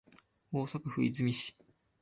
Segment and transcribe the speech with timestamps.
[0.51, 1.53] 大阪府和泉市